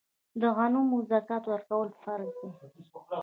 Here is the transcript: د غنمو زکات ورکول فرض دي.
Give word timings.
د 0.41 0.43
غنمو 0.55 0.97
زکات 1.11 1.43
ورکول 1.49 1.89
فرض 2.01 2.31
دي. 2.39 2.49